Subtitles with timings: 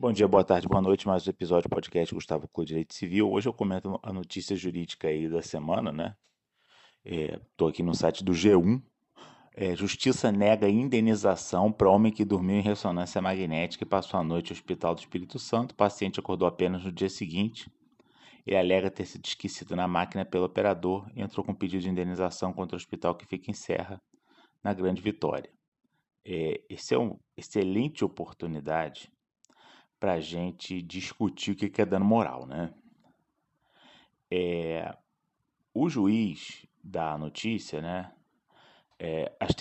[0.00, 1.06] Bom dia, boa tarde, boa noite.
[1.06, 3.30] Mais um episódio do podcast Gustavo Clô Direito Civil.
[3.30, 6.16] Hoje eu comento a notícia jurídica aí da semana, né?
[7.04, 8.82] Estou é, aqui no site do G1.
[9.54, 14.52] É, Justiça nega indenização para homem que dormiu em ressonância magnética e passou a noite
[14.52, 15.72] no Hospital do Espírito Santo.
[15.72, 17.70] O paciente acordou apenas no dia seguinte.
[18.46, 22.54] Ele alega ter sido esquecido na máquina pelo operador e entrou com pedido de indenização
[22.54, 24.00] contra o hospital que fica em Serra,
[24.64, 25.50] na Grande Vitória.
[26.24, 29.12] É, essa é uma excelente oportunidade
[30.00, 32.72] para a gente discutir o que é dano moral, né?
[34.30, 34.96] É,
[35.74, 38.10] o juiz da notícia, né?
[38.98, 39.54] É, as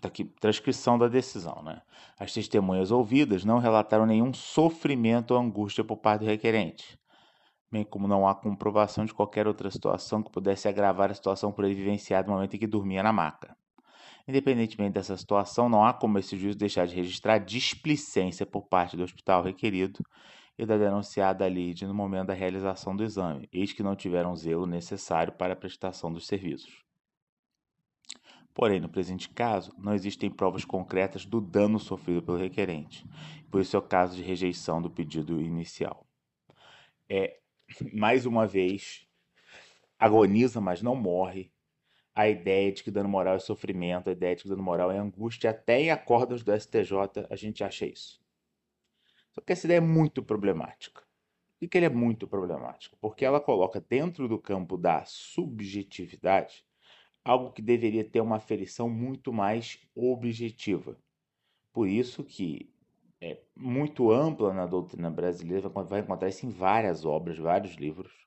[0.00, 1.80] tá aqui, transcrição da decisão, né?
[2.18, 6.98] As testemunhas ouvidas não relataram nenhum sofrimento ou angústia por parte do requerente,
[7.70, 11.64] bem como não há comprovação de qualquer outra situação que pudesse agravar a situação por
[11.64, 13.56] ele no momento em que dormia na maca.
[14.28, 19.02] Independentemente dessa situação, não há como esse juiz deixar de registrar displicência por parte do
[19.02, 20.00] hospital requerido
[20.58, 24.66] e da denunciada lide no momento da realização do exame, eis que não tiveram zelo
[24.66, 26.84] necessário para a prestação dos serviços.
[28.52, 33.06] Porém, no presente caso, não existem provas concretas do dano sofrido pelo requerente,
[33.50, 36.06] por isso é o caso de rejeição do pedido inicial.
[37.08, 37.38] É,
[37.94, 39.06] mais uma vez,
[39.98, 41.50] agoniza, mas não morre,
[42.18, 44.98] a ideia de que dano moral é sofrimento, a ideia de que dano moral é
[44.98, 48.20] angústia, até em acordos do STJ a gente acha isso.
[49.32, 51.04] Só que essa ideia é muito problemática.
[51.60, 52.98] Por que ele é muito problemático?
[53.00, 56.64] Porque ela coloca dentro do campo da subjetividade
[57.24, 60.98] algo que deveria ter uma aferição muito mais objetiva.
[61.72, 62.68] Por isso que
[63.20, 68.26] é muito ampla na doutrina brasileira, vai encontrar isso em várias obras, vários livros.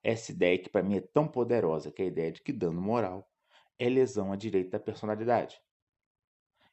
[0.00, 2.80] Essa ideia que para mim é tão poderosa, que é a ideia de que dano
[2.80, 3.28] moral
[3.82, 5.60] é lesão a direito da personalidade.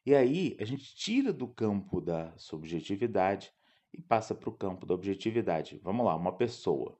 [0.06, 3.52] E aí a gente tira do campo da subjetividade
[3.92, 5.80] e passa para o campo da objetividade.
[5.84, 7.00] Vamos lá, uma pessoa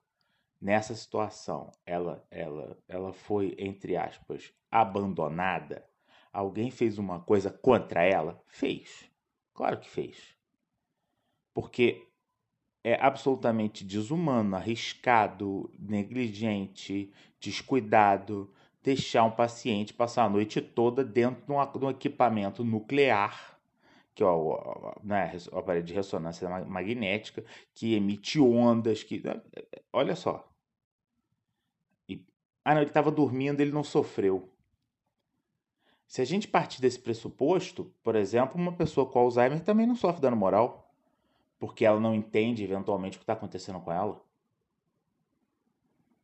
[0.60, 5.88] nessa situação, ela, ela, ela foi entre aspas abandonada.
[6.34, 8.42] Alguém fez uma coisa contra ela?
[8.48, 9.10] Fez.
[9.54, 10.36] Claro que fez.
[11.54, 12.08] Porque
[12.84, 21.52] é absolutamente desumano, arriscado, negligente, descuidado deixar um paciente passar a noite toda dentro de
[21.52, 23.60] um, de um equipamento nuclear,
[24.16, 29.22] que é o, né, o aparelho de ressonância magnética, que emite ondas, que
[29.92, 30.50] olha só.
[32.08, 32.26] E,
[32.64, 34.50] ah, não, ele estava dormindo, ele não sofreu.
[36.08, 40.22] Se a gente partir desse pressuposto, por exemplo, uma pessoa com Alzheimer também não sofre
[40.22, 40.92] dano moral,
[41.60, 44.20] porque ela não entende eventualmente o que está acontecendo com ela.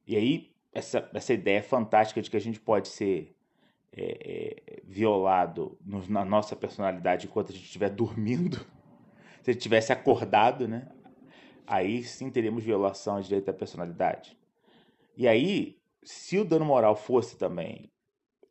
[0.07, 3.33] E aí, essa, essa ideia fantástica de que a gente pode ser
[3.93, 8.57] é, é, violado no, na nossa personalidade enquanto a gente estiver dormindo,
[9.41, 10.91] se a gente tivesse acordado, né?
[11.65, 14.37] Aí sim teríamos violação de direito à personalidade.
[15.15, 17.89] E aí, se o dano moral fosse também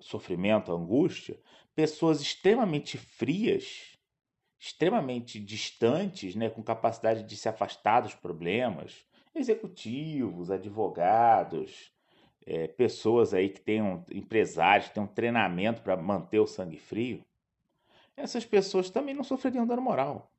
[0.00, 1.38] sofrimento, angústia,
[1.74, 3.98] pessoas extremamente frias,
[4.58, 9.04] extremamente distantes, né, com capacidade de se afastar dos problemas,
[9.34, 11.93] executivos, advogados,
[12.46, 17.24] é, pessoas aí que tenham empresários, que tenham treinamento para manter o sangue frio,
[18.16, 20.30] essas pessoas também não sofreriam dano moral.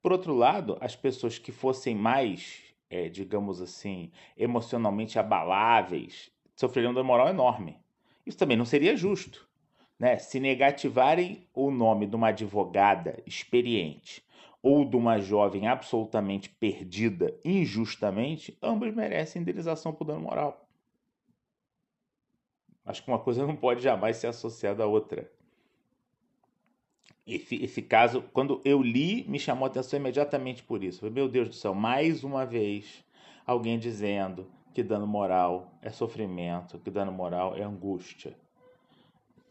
[0.00, 7.06] Por outro lado, as pessoas que fossem mais, é, digamos assim, emocionalmente abaláveis, sofreriam dano
[7.06, 7.78] moral enorme.
[8.24, 9.48] Isso também não seria justo.
[9.98, 10.18] Né?
[10.18, 14.22] Se negativarem o nome de uma advogada experiente
[14.62, 20.63] ou de uma jovem absolutamente perdida injustamente, ambos merecem indenização por dano moral.
[22.84, 25.30] Acho que uma coisa não pode jamais ser associada à outra.
[27.26, 31.10] Esse, esse caso, quando eu li, me chamou a atenção imediatamente por isso.
[31.10, 33.02] Meu Deus do céu, mais uma vez
[33.46, 38.36] alguém dizendo que dano moral é sofrimento, que dano moral é angústia.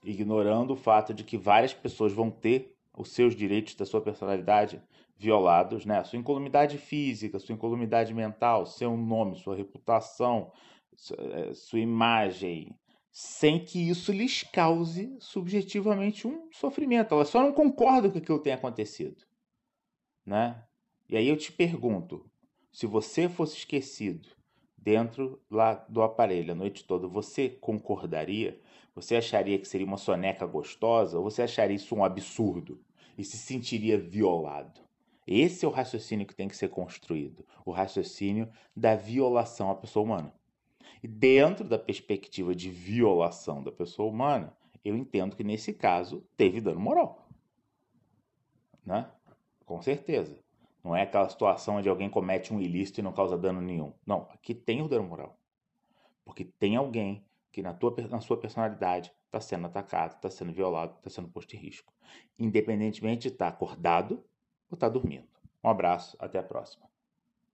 [0.03, 4.79] Ignorando o fato de que várias pessoas vão ter os seus direitos da sua personalidade
[5.17, 6.03] violados, né?
[6.03, 10.51] Sua incolumidade física, sua incolumidade mental, seu nome, sua reputação,
[10.95, 12.75] sua eh, imagem,
[13.15, 17.13] sem que isso lhes cause subjetivamente um sofrimento.
[17.13, 19.23] Elas só não concordam com aquilo tenha acontecido.
[20.25, 20.63] Né?
[21.07, 22.27] E aí eu te pergunto,
[22.71, 24.29] se você fosse esquecido
[24.75, 28.59] dentro lá do aparelho a noite toda, você concordaria?
[28.95, 32.81] Você acharia que seria uma soneca gostosa ou você acharia isso um absurdo
[33.15, 34.81] e se sentiria violado?
[35.27, 40.03] Esse é o raciocínio que tem que ser construído, o raciocínio da violação à pessoa
[40.03, 40.33] humana.
[41.01, 46.59] E dentro da perspectiva de violação da pessoa humana, eu entendo que nesse caso teve
[46.59, 47.27] dano moral.
[48.85, 49.09] Né?
[49.65, 50.37] Com certeza.
[50.83, 53.93] Não é aquela situação onde alguém comete um ilícito e não causa dano nenhum.
[54.05, 55.37] Não, aqui tem o dano moral.
[56.25, 60.95] Porque tem alguém que na, tua, na sua personalidade está sendo atacado, está sendo violado,
[60.97, 61.93] está sendo posto em risco.
[62.37, 64.15] Independentemente de estar tá acordado
[64.69, 65.27] ou estar tá dormindo.
[65.63, 66.85] Um abraço, até a próxima.